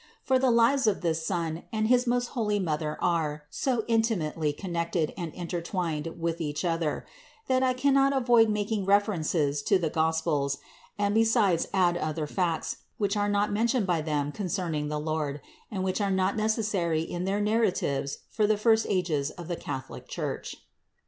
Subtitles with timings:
[0.23, 5.13] For the lives of this Son and his most holy Mother are so intimately connected
[5.15, 7.05] and intertwined with each other,
[7.45, 10.57] that I cannot avoid making references to the Gospels
[10.97, 15.83] and besides add other facts, which are not mentioned by them concerning the Lord and
[15.83, 20.55] which were not necessary in their narratives for the first ages of the Catholic Church.